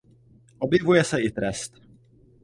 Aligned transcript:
Objevuje 0.59 1.03
se 1.09 1.19
i 1.25 1.31
trest. 1.35 1.77